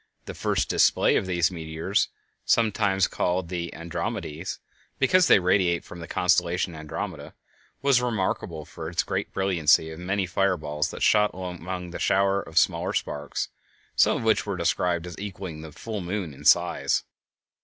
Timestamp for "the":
0.25-0.33, 3.49-3.71, 5.99-6.07, 8.91-9.03, 10.31-10.33, 11.91-11.99, 15.61-15.71